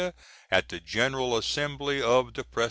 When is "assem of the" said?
1.13-2.43